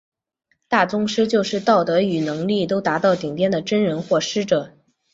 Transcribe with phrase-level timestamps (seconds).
[0.67, 4.73] 大宗师就是道德与能力都达到顶点的真人或师者。